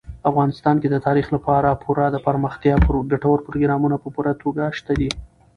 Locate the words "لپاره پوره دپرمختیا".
1.35-2.75